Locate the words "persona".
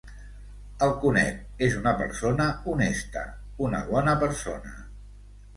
2.01-2.49, 4.25-4.77